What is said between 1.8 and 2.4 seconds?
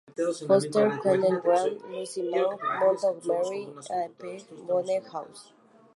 Lucy